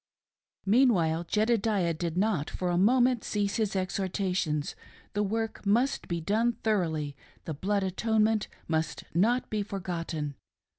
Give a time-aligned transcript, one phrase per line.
[0.65, 4.73] Meanwhile, Jedediah did not for a moment cease his exhor tations,
[5.13, 10.33] the work must be done thoroughly: the Blood Atone ment must not be forgotten.